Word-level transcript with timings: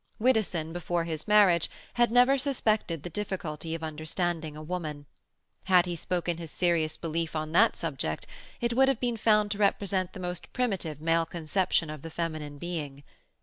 Widdowson, 0.17 0.73
before 0.73 1.03
his 1.03 1.27
marriage, 1.27 1.69
had 1.93 2.11
never 2.11 2.35
suspected 2.35 3.03
the 3.03 3.09
difficulty 3.11 3.75
of 3.75 3.83
understanding 3.83 4.57
a 4.57 4.63
woman; 4.63 5.05
had 5.65 5.85
he 5.85 5.95
spoken 5.95 6.37
his 6.39 6.49
serious 6.49 6.97
belief 6.97 7.35
on 7.35 7.51
that 7.51 7.77
subject, 7.77 8.25
it 8.61 8.73
would 8.75 8.87
have 8.87 8.99
been 8.99 9.15
found 9.15 9.51
to 9.51 9.59
represent 9.59 10.13
the 10.13 10.19
most 10.19 10.51
primitive 10.53 11.01
male 11.01 11.27
conception 11.27 11.91
of 11.91 12.01
the 12.01 12.09
feminine 12.09 12.57
being. 12.57 13.03